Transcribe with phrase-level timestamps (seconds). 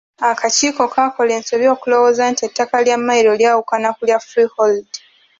[0.29, 4.89] Akakiiko kaakola ensobi okulowooza nti ettaka lya Mmayiro lyawukana ku lya freehold.